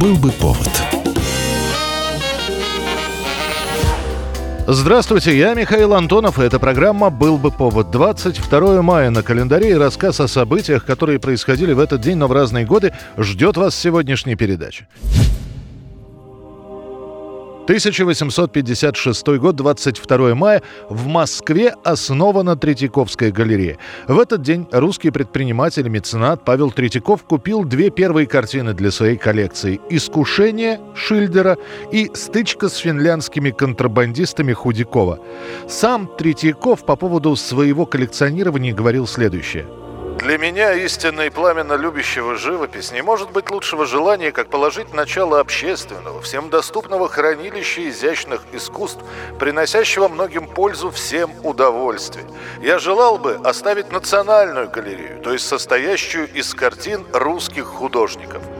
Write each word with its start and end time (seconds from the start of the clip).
Был 0.00 0.16
бы 0.16 0.30
повод. 0.30 0.68
Здравствуйте, 4.66 5.38
я 5.38 5.54
Михаил 5.54 5.94
Антонов, 5.94 6.38
и 6.38 6.42
эта 6.42 6.58
программа 6.58 7.08
«Был 7.08 7.38
бы 7.38 7.50
повод». 7.50 7.90
22 7.90 8.82
мая 8.82 9.08
на 9.08 9.22
календаре 9.22 9.70
и 9.70 9.74
рассказ 9.74 10.20
о 10.20 10.28
событиях, 10.28 10.84
которые 10.84 11.18
происходили 11.18 11.72
в 11.72 11.78
этот 11.78 12.02
день, 12.02 12.16
но 12.16 12.26
в 12.26 12.32
разные 12.32 12.66
годы, 12.66 12.92
ждет 13.16 13.56
вас 13.56 13.74
сегодняшней 13.74 14.34
передачи. 14.34 14.86
1856 17.66 19.26
год, 19.38 19.56
22 19.56 20.36
мая, 20.36 20.62
в 20.88 21.08
Москве 21.08 21.74
основана 21.82 22.54
Третьяковская 22.54 23.32
галерея. 23.32 23.78
В 24.06 24.20
этот 24.20 24.42
день 24.42 24.68
русский 24.70 25.10
предприниматель 25.10 25.88
меценат 25.88 26.44
Павел 26.44 26.70
Третьяков 26.70 27.24
купил 27.24 27.64
две 27.64 27.90
первые 27.90 28.28
картины 28.28 28.72
для 28.72 28.92
своей 28.92 29.16
коллекции 29.16 29.80
«Искушение» 29.90 30.78
Шильдера 30.94 31.58
и 31.90 32.08
«Стычка 32.14 32.68
с 32.68 32.76
финляндскими 32.76 33.50
контрабандистами 33.50 34.52
Худякова». 34.52 35.18
Сам 35.68 36.08
Третьяков 36.16 36.86
по 36.86 36.94
поводу 36.94 37.34
своего 37.34 37.84
коллекционирования 37.84 38.72
говорил 38.72 39.08
следующее– 39.08 39.66
для 40.18 40.38
меня, 40.38 40.72
истинно 40.72 41.22
и 41.22 41.30
пламенно 41.30 41.74
любящего 41.74 42.36
живопись, 42.36 42.90
не 42.90 43.02
может 43.02 43.30
быть 43.30 43.50
лучшего 43.50 43.86
желания, 43.86 44.32
как 44.32 44.48
положить 44.48 44.92
начало 44.92 45.40
общественного, 45.40 46.20
всем 46.20 46.50
доступного 46.50 47.08
хранилища 47.08 47.88
изящных 47.88 48.42
искусств, 48.52 49.04
приносящего 49.38 50.08
многим 50.08 50.48
пользу 50.48 50.90
всем 50.90 51.30
удовольствие. 51.44 52.26
Я 52.60 52.78
желал 52.78 53.18
бы 53.18 53.38
оставить 53.44 53.92
национальную 53.92 54.68
галерею, 54.70 55.20
то 55.22 55.32
есть 55.32 55.46
состоящую 55.46 56.32
из 56.32 56.54
картин 56.54 57.06
русских 57.12 57.66
художников– 57.66 58.42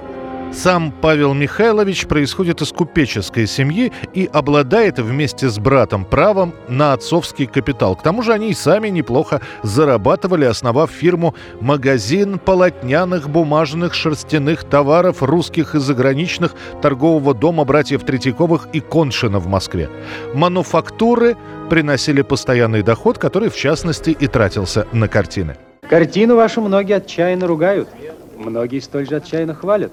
сам 0.53 0.91
Павел 0.91 1.35
Михайлович 1.35 2.07
происходит 2.07 2.63
из 2.63 2.73
купеческой 2.73 3.47
семьи 3.47 3.93
и 4.15 4.29
обладает 4.33 4.99
вместе 4.99 5.49
с 5.49 5.59
братом 5.59 6.05
правом 6.05 6.55
на 6.69 6.93
отцовский 6.93 7.47
капитал. 7.47 7.95
К 7.95 8.03
тому 8.03 8.23
же 8.23 8.33
они 8.33 8.51
и 8.51 8.55
сами 8.55 8.89
неплохо 8.89 9.41
зарабатывали, 9.63 10.45
основав 10.45 10.91
фирму 10.91 11.35
«Магазин 11.61 12.39
полотняных 12.39 13.29
бумажных 13.29 13.95
шерстяных 13.95 14.65
товаров 14.65 15.23
русских 15.23 15.75
и 15.75 15.79
заграничных 15.79 16.55
торгового 16.81 17.35
дома 17.35 17.65
братьев 17.65 18.05
Третьяковых 18.05 18.69
и 18.73 18.81
Коншина 18.81 19.39
в 19.39 19.47
Москве». 19.47 19.91
Мануфактуры 20.35 21.37
приносили 21.69 22.23
постоянный 22.23 22.83
доход, 22.83 23.19
который 23.19 23.51
в 23.51 23.57
частности 23.57 24.11
и 24.11 24.27
тратился 24.27 24.87
на 24.93 25.09
картины. 25.09 25.57
Картину 25.89 26.37
вашу 26.37 26.63
многие 26.63 26.97
отчаянно 26.97 27.47
ругают, 27.47 27.89
многие 28.37 28.81
столь 28.81 29.09
же 29.09 29.17
отчаянно 29.17 29.55
хвалят. 29.55 29.93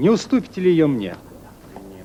Не 0.00 0.08
уступите 0.08 0.62
ли 0.62 0.70
ее 0.70 0.86
мне? 0.86 1.14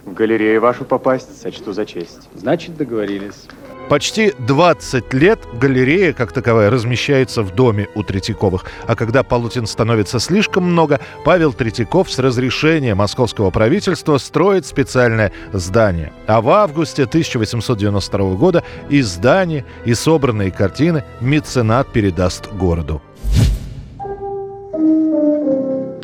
В 0.04 0.14
галерею 0.14 0.60
вашу 0.60 0.84
попасть 0.84 1.42
сочту 1.42 1.72
за 1.72 1.86
честь. 1.86 2.28
Значит, 2.36 2.76
договорились. 2.76 3.46
Почти 3.88 4.34
20 4.38 5.14
лет 5.14 5.40
галерея, 5.54 6.12
как 6.12 6.34
таковая, 6.34 6.70
размещается 6.70 7.42
в 7.42 7.56
доме 7.56 7.88
у 7.96 8.04
Третьяковых. 8.04 8.66
А 8.86 8.98
когда 8.98 9.24
полотен 9.24 9.66
становится 9.66 10.20
слишком 10.20 10.66
много, 10.66 11.00
Павел 11.24 11.54
Третьяков 11.54 12.12
с 12.12 12.20
разрешения 12.20 12.96
московского 12.96 13.50
правительства 13.50 14.18
строит 14.18 14.66
специальное 14.66 15.32
здание. 15.54 16.12
А 16.28 16.42
в 16.42 16.50
августе 16.50 17.04
1892 17.04 18.36
года 18.36 18.66
и 18.90 19.02
здание, 19.04 19.64
и 19.86 19.94
собранные 19.94 20.52
картины 20.52 21.06
меценат 21.22 21.94
передаст 21.94 22.52
городу. 22.52 23.02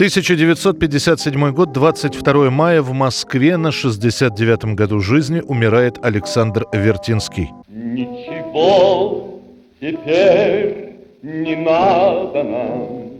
1957 0.02 1.52
год, 1.52 1.74
22 1.74 2.50
мая 2.50 2.82
в 2.82 2.92
Москве 2.92 3.56
на 3.56 3.68
69-м 3.68 4.76
году 4.76 5.00
жизни 5.00 5.42
умирает 5.42 6.04
Александр 6.04 6.66
Вертинский. 6.74 7.52
Ничего 7.68 9.40
теперь 9.80 10.96
не 11.22 11.56
надо 11.56 12.42
нам, 12.42 13.12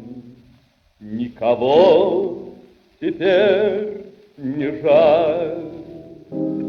никого 1.00 2.50
теперь 3.00 4.08
не 4.38 4.82
жаль. 4.82 5.71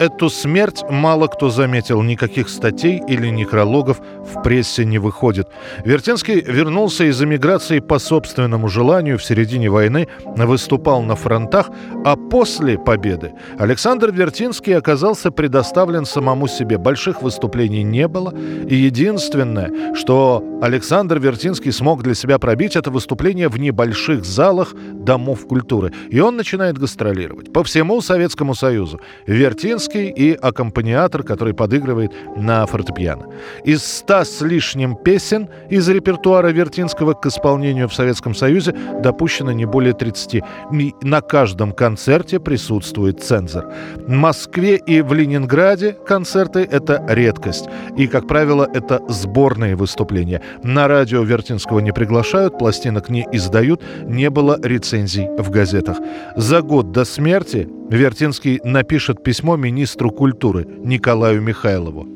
Эту 0.02 0.30
смерть 0.30 0.82
мало 0.90 1.28
кто 1.28 1.48
заметил, 1.48 2.02
никаких 2.02 2.48
статей 2.48 3.00
или 3.06 3.28
некрологов 3.28 4.00
в 4.00 4.42
прессе 4.42 4.84
не 4.84 4.98
выходит. 4.98 5.46
Вертинский 5.84 6.40
вернулся 6.40 7.04
из 7.04 7.22
эмиграции 7.22 7.78
по 7.78 8.00
собственному 8.00 8.66
желанию 8.66 9.16
в 9.16 9.22
середине 9.22 9.70
войны, 9.70 10.08
выступал 10.24 11.02
на 11.02 11.14
фронтах, 11.14 11.70
а 12.04 12.16
после 12.16 12.80
победы 12.80 13.34
Александр 13.60 14.10
Вертинский 14.10 14.76
оказался 14.76 15.30
предоставлен 15.30 16.04
самому 16.04 16.48
себе. 16.48 16.78
Больших 16.78 17.22
выступлений 17.22 17.84
не 17.84 18.08
было, 18.08 18.34
и 18.68 18.74
единственное, 18.74 19.94
что 19.94 20.42
Александр 20.62 21.20
Вертинский 21.20 21.70
смог 21.70 22.02
для 22.02 22.14
себя 22.14 22.40
пробить, 22.40 22.74
это 22.74 22.90
выступление 22.90 23.48
в 23.48 23.56
небольших 23.56 24.24
залах 24.24 24.74
домов 24.94 25.46
культуры. 25.46 25.92
И 26.10 26.18
он 26.18 26.36
начинает 26.36 26.76
гастролировать 26.76 27.52
по 27.52 27.62
всему 27.62 28.00
Советскому 28.00 28.56
Союзу. 28.56 29.00
Вертинский 29.28 29.91
Высоцкий 29.92 30.08
и 30.08 30.34
аккомпаниатор, 30.34 31.22
который 31.22 31.54
подыгрывает 31.54 32.12
на 32.36 32.66
фортепиано. 32.66 33.26
Из 33.64 33.84
ста 33.84 34.24
с 34.24 34.40
лишним 34.40 34.96
песен 34.96 35.48
из 35.70 35.88
репертуара 35.88 36.48
Вертинского 36.48 37.14
к 37.14 37.26
исполнению 37.26 37.88
в 37.88 37.94
Советском 37.94 38.34
Союзе 38.34 38.74
допущено 39.02 39.52
не 39.52 39.66
более 39.66 39.92
30. 39.92 40.34
И 40.34 40.94
на 41.02 41.20
каждом 41.20 41.72
концерте 41.72 42.40
присутствует 42.40 43.22
цензор. 43.22 43.66
В 43.96 44.10
Москве 44.10 44.76
и 44.76 45.02
в 45.02 45.12
Ленинграде 45.12 45.96
концерты— 46.06 46.60
это 46.70 47.04
редкость. 47.08 47.68
И, 47.96 48.06
как 48.06 48.26
правило, 48.26 48.68
это 48.72 49.00
сборные 49.08 49.76
выступления. 49.76 50.40
На 50.62 50.88
радио 50.88 51.22
Вертинского 51.22 51.80
не 51.80 51.92
приглашают, 51.92 52.58
пластинок 52.58 53.10
не 53.10 53.26
издают, 53.32 53.82
не 54.04 54.30
было 54.30 54.58
рецензий 54.62 55.28
в 55.38 55.50
газетах. 55.50 55.98
За 56.36 56.62
год 56.62 56.92
до 56.92 57.04
смерти 57.04 57.68
Вертинский 57.90 58.60
напишет 58.64 59.22
письмо 59.22 59.56
министру 59.56 59.71
культуры 60.10 60.64
Николаю 60.64 61.40
Михайлову. 61.40 62.06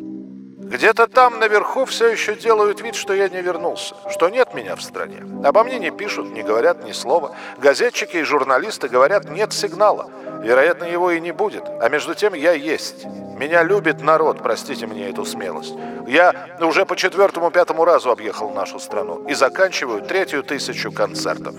Где-то 0.67 1.06
там 1.06 1.39
наверху 1.39 1.84
все 1.84 2.09
еще 2.09 2.34
делают 2.34 2.81
вид, 2.81 2.97
что 2.97 3.15
я 3.15 3.28
не 3.28 3.41
вернулся, 3.41 3.94
что 4.11 4.28
нет 4.28 4.53
меня 4.53 4.75
в 4.75 4.83
стране. 4.83 5.22
Обо 5.44 5.62
мне 5.62 5.78
не 5.78 5.93
пишут, 5.93 6.33
не 6.33 6.43
говорят 6.43 6.84
ни 6.84 6.91
слова. 6.91 7.37
Газетчики 7.59 8.16
и 8.16 8.22
журналисты 8.25 8.89
говорят, 8.89 9.31
нет 9.31 9.53
сигнала. 9.53 10.11
Вероятно, 10.43 10.84
его 10.84 11.12
и 11.12 11.21
не 11.21 11.33
будет. 11.33 11.62
А 11.81 11.89
между 11.89 12.15
тем 12.16 12.34
я 12.34 12.53
есть. 12.53 13.06
Меня 13.39 13.62
любит 13.62 14.03
народ, 14.03 14.43
простите 14.43 14.87
мне 14.87 15.09
эту 15.09 15.25
смелость. 15.25 15.75
Я 16.09 16.56
уже 16.61 16.84
по 16.84 16.97
четвертому-пятому 16.97 17.84
разу 17.84 18.11
объехал 18.11 18.50
нашу 18.50 18.81
страну 18.81 19.25
и 19.28 19.34
заканчиваю 19.34 20.03
третью 20.03 20.43
тысячу 20.43 20.91
концертов. 20.91 21.55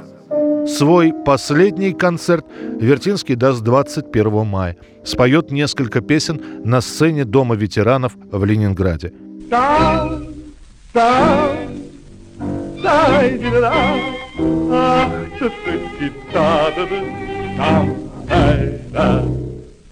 Свой 0.67 1.13
последний 1.25 1.93
концерт 1.93 2.45
Вертинский 2.79 3.35
даст 3.35 3.63
21 3.63 4.45
мая. 4.45 4.75
Споет 5.03 5.51
несколько 5.51 6.01
песен 6.01 6.41
на 6.63 6.81
сцене 6.81 7.23
Дома 7.23 7.55
ветеранов 7.55 8.13
в 8.31 8.43
Ленинграде. 8.43 9.13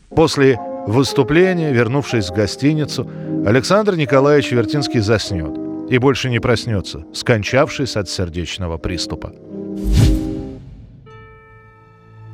После 0.10 0.60
выступления, 0.88 1.72
вернувшись 1.72 2.30
в 2.30 2.34
гостиницу, 2.34 3.10
Александр 3.46 3.96
Николаевич 3.96 4.52
Вертинский 4.52 5.00
заснет 5.00 5.58
и 5.90 5.98
больше 5.98 6.30
не 6.30 6.40
проснется, 6.40 7.06
скончавшись 7.14 7.96
от 7.96 8.10
сердечного 8.10 8.78
приступа. 8.78 9.34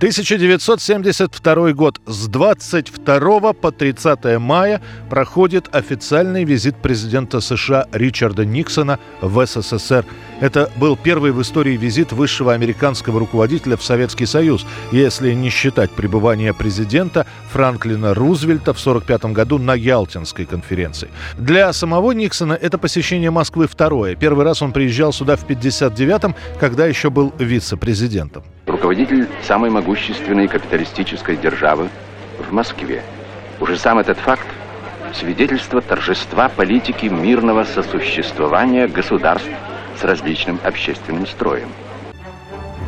1972 0.01 1.73
год. 1.73 2.01
С 2.07 2.27
22 2.27 3.53
по 3.53 3.71
30 3.71 4.39
мая 4.39 4.81
проходит 5.11 5.75
официальный 5.75 6.43
визит 6.43 6.75
президента 6.77 7.39
США 7.39 7.85
Ричарда 7.91 8.43
Никсона 8.43 8.97
в 9.21 9.45
СССР. 9.45 10.03
Это 10.41 10.69
был 10.75 10.97
первый 10.97 11.31
в 11.31 11.41
истории 11.41 11.77
визит 11.77 12.11
высшего 12.11 12.51
американского 12.51 13.19
руководителя 13.19 13.77
в 13.77 13.83
Советский 13.83 14.25
Союз, 14.25 14.65
если 14.91 15.31
не 15.31 15.49
считать 15.49 15.91
пребывания 15.91 16.53
президента 16.53 17.25
Франклина 17.51 18.13
Рузвельта 18.13 18.73
в 18.73 18.81
1945 18.81 19.33
году 19.33 19.57
на 19.57 19.73
Ялтинской 19.73 20.45
конференции. 20.45 21.09
Для 21.37 21.71
самого 21.71 22.11
Никсона 22.11 22.53
это 22.53 22.77
посещение 22.77 23.31
Москвы 23.31 23.67
второе. 23.67 24.15
Первый 24.15 24.43
раз 24.43 24.61
он 24.61 24.73
приезжал 24.73 25.13
сюда 25.13 25.37
в 25.37 25.47
1959-м, 25.47 26.35
когда 26.59 26.85
еще 26.87 27.09
был 27.09 27.33
вице-президентом 27.37 28.43
руководитель 28.65 29.27
самой 29.43 29.69
могущественной 29.69 30.47
капиталистической 30.47 31.37
державы 31.37 31.89
в 32.39 32.51
Москве. 32.51 33.03
Уже 33.59 33.77
сам 33.77 33.99
этот 33.99 34.17
факт– 34.17 34.47
свидетельство 35.13 35.81
торжества 35.81 36.49
политики 36.49 37.05
мирного 37.05 37.63
сосуществования 37.63 38.87
государств 38.87 39.49
с 40.01 40.03
различным 40.03 40.59
общественным 40.63 41.27
строем. 41.27 41.75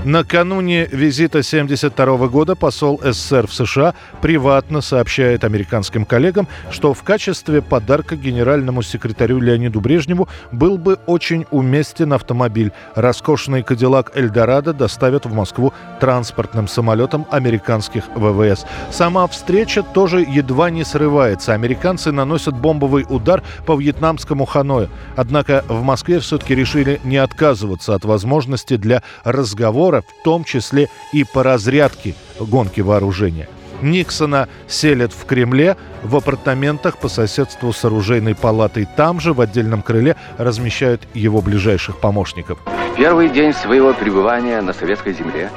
Накануне 0.05 0.85
визита 0.91 1.39
1972 1.39 2.27
года 2.27 2.55
посол 2.55 2.99
СССР 3.01 3.47
в 3.47 3.53
США 3.53 3.93
приватно 4.21 4.81
сообщает 4.81 5.45
американским 5.45 6.03
коллегам, 6.03 6.49
что 6.71 6.93
в 6.93 7.03
качестве 7.03 7.61
подарка 7.61 8.17
генеральному 8.17 8.81
секретарю 8.81 9.39
Леониду 9.39 9.79
Брежневу 9.79 10.27
был 10.51 10.77
бы 10.77 10.95
очень 11.05 11.45
уместен 11.51 12.11
автомобиль. 12.11 12.73
Роскошный 12.95 13.63
Кадиллак 13.63 14.11
Эльдорадо 14.17 14.73
доставят 14.73 15.25
в 15.25 15.33
Москву 15.33 15.73
транспортным 16.01 16.67
самолетом 16.67 17.25
американских 17.31 18.03
ВВС. 18.13 18.65
Сама 18.91 19.25
встреча 19.27 19.83
тоже 19.83 20.19
едва 20.19 20.69
не 20.69 20.83
срывается. 20.83 21.53
Американцы 21.53 22.11
наносят 22.11 22.57
бомбовый 22.57 23.05
удар 23.07 23.41
по 23.65 23.77
вьетнамскому 23.77 24.43
Ханою. 24.43 24.89
Однако 25.15 25.63
в 25.69 25.81
Москве 25.81 26.19
все-таки 26.19 26.55
решили 26.55 26.99
не 27.05 27.15
отказываться 27.15 27.95
от 27.95 28.03
возможности 28.03 28.75
для 28.75 29.01
разговора 29.23 29.92
партнера, 29.93 30.01
в 30.01 30.23
том 30.23 30.43
числе 30.43 30.89
и 31.11 31.23
по 31.23 31.43
разрядке 31.43 32.15
гонки 32.39 32.81
вооружения. 32.81 33.47
Никсона 33.81 34.47
селят 34.67 35.11
в 35.11 35.25
Кремле 35.25 35.75
в 36.03 36.15
апартаментах 36.15 36.97
по 36.97 37.09
соседству 37.09 37.73
с 37.73 37.83
оружейной 37.83 38.33
палатой. 38.33 38.87
Там 38.95 39.19
же, 39.19 39.33
в 39.33 39.41
отдельном 39.41 39.81
крыле, 39.81 40.15
размещают 40.37 41.01
его 41.13 41.41
ближайших 41.41 41.99
помощников. 41.99 42.59
В 42.93 42.95
первый 42.95 43.29
день 43.29 43.53
своего 43.53 43.93
пребывания 43.93 44.61
на 44.61 44.73
советской 44.73 45.13
земле 45.13 45.49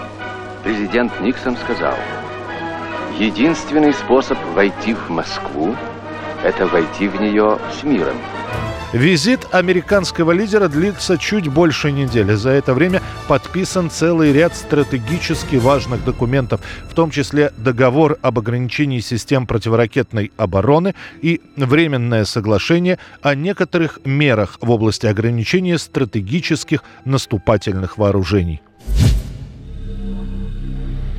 президент 0.64 1.20
Никсон 1.20 1.56
сказал, 1.56 1.94
единственный 3.18 3.92
способ 3.92 4.38
войти 4.54 4.94
в 4.94 5.08
Москву– 5.08 5.76
это 6.42 6.66
войти 6.66 7.06
в 7.06 7.20
нее 7.20 7.58
с 7.78 7.84
миром. 7.84 8.16
Визит 8.92 9.48
американского 9.50 10.30
лидера 10.30 10.68
длится 10.68 11.18
чуть 11.18 11.48
больше 11.48 11.90
недели. 11.90 12.34
За 12.34 12.50
это 12.50 12.72
время 12.72 13.02
подписан 13.26 13.90
целый 13.90 14.32
ряд 14.32 14.54
стратегически 14.54 15.56
важных 15.56 16.04
документов, 16.04 16.60
в 16.88 16.94
том 16.94 17.10
числе 17.10 17.52
договор 17.56 18.16
об 18.22 18.38
ограничении 18.38 19.00
систем 19.00 19.46
противоракетной 19.46 20.30
обороны 20.36 20.94
и 21.20 21.40
временное 21.56 22.24
соглашение 22.24 22.98
о 23.22 23.34
некоторых 23.34 23.98
мерах 24.04 24.56
в 24.60 24.70
области 24.70 25.06
ограничения 25.06 25.78
стратегических 25.78 26.84
наступательных 27.04 27.98
вооружений. 27.98 28.62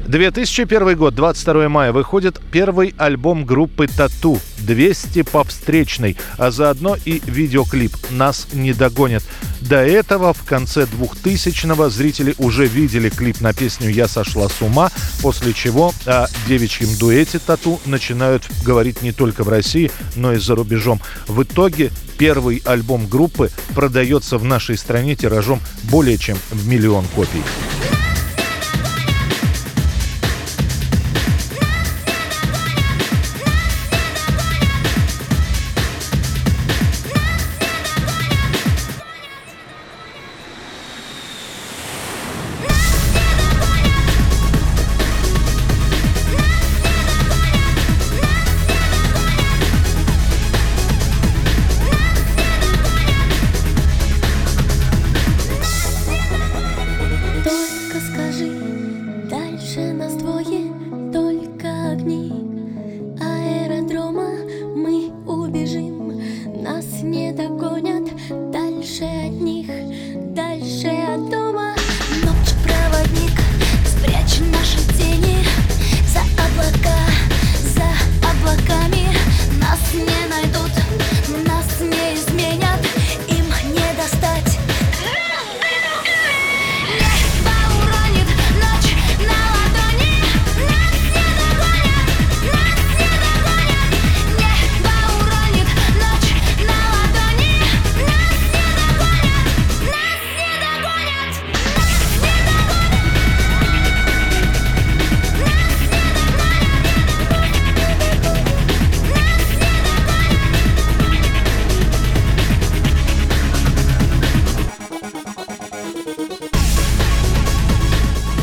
2001 0.08 0.96
год, 0.96 1.16
22 1.16 1.68
мая, 1.68 1.92
выходит 1.92 2.40
первый 2.50 2.96
альбом 2.98 3.46
группы 3.46 3.88
«Тату» 3.88 4.40
200 4.60 5.24
по 5.24 5.44
встречной, 5.44 6.16
а 6.38 6.50
заодно 6.50 6.96
и 7.04 7.22
видеоклип 7.26 7.92
«Нас 8.12 8.48
не 8.54 8.72
догонят». 8.72 9.24
До 9.60 9.78
этого 9.78 10.34
в 10.34 10.44
конце 10.44 10.84
2000-го 10.86 11.90
зрители 11.90 12.36
уже 12.38 12.68
видели 12.68 13.10
клип 13.10 13.42
на 13.42 13.52
песню 13.54 13.90
«Я 13.90 14.08
сошла 14.08 14.48
с 14.48 14.62
ума», 14.62 14.92
после 15.22 15.52
чего 15.52 15.94
о 16.06 16.28
девичьем 16.48 16.98
дуэте 16.98 17.40
«Тату» 17.40 17.82
начинают 17.86 18.44
говорить 18.64 19.02
не 19.02 19.12
только 19.12 19.44
в 19.44 19.50
России, 19.50 19.92
но 20.16 20.32
и 20.32 20.38
за 20.38 20.56
рубежом. 20.56 21.02
В 21.28 21.44
итоге 21.44 21.92
первый 22.18 22.62
альбом 22.66 23.08
группы 23.08 23.52
продается 23.76 24.38
в 24.38 24.46
нашей 24.46 24.78
стране 24.78 25.18
тиражом 25.18 25.60
более 25.84 26.18
чем 26.18 26.38
в 26.50 26.66
миллион 26.66 27.04
копий. 27.14 27.44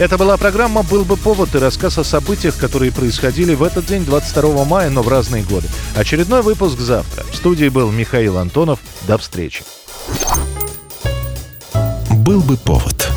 Это 0.00 0.18
была 0.18 0.36
программа 0.36 0.82
«Был 0.82 1.04
бы 1.04 1.16
повод» 1.16 1.54
и 1.54 1.58
рассказ 1.58 1.98
о 1.98 2.04
событиях, 2.04 2.56
которые 2.56 2.90
происходили 2.90 3.54
в 3.54 3.62
этот 3.62 3.86
день, 3.86 4.04
22 4.04 4.64
мая, 4.64 4.90
но 4.90 5.02
в 5.02 5.08
разные 5.08 5.44
годы. 5.44 5.68
Очередной 5.94 6.42
выпуск 6.42 6.80
завтра. 6.80 7.24
В 7.30 7.36
студии 7.36 7.68
был 7.68 7.92
Михаил 7.92 8.38
Антонов. 8.38 8.80
До 9.06 9.18
встречи. 9.18 9.62
«Был 12.10 12.40
бы 12.40 12.56
повод» 12.56 13.13